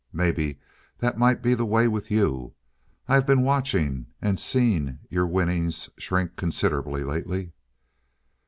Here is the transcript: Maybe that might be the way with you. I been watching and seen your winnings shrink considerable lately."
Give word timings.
Maybe 0.11 0.57
that 0.97 1.19
might 1.19 1.43
be 1.43 1.53
the 1.53 1.63
way 1.67 1.87
with 1.87 2.09
you. 2.09 2.55
I 3.07 3.19
been 3.19 3.43
watching 3.43 4.07
and 4.19 4.39
seen 4.39 4.97
your 5.09 5.27
winnings 5.27 5.91
shrink 5.99 6.35
considerable 6.35 6.93
lately." 6.93 7.53